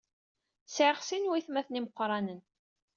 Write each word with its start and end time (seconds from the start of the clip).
Sɛiɣ 0.67 0.97
sin 1.07 1.23
n 1.27 1.29
waytmaten 1.29 1.79
imeqranen. 1.79 2.41